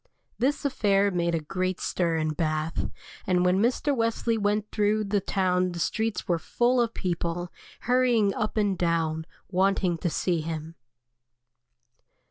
[0.39, 2.89] This affair made a great stir in Bath,
[3.27, 3.95] and when Mr.
[3.95, 9.27] Wesley went through the town the streets were full of people, hurrying up and down,
[9.51, 10.73] wanting to see him.